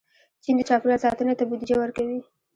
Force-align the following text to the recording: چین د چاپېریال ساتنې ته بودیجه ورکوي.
چین 0.43 0.55
د 0.57 0.61
چاپېریال 0.69 0.99
ساتنې 1.05 1.33
ته 1.39 1.43
بودیجه 1.49 1.75
ورکوي. 1.79 2.19